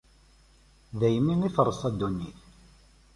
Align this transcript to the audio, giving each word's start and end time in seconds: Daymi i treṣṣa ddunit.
Daymi 0.99 1.33
i 1.47 1.49
treṣṣa 1.55 1.89
ddunit. 1.93 2.39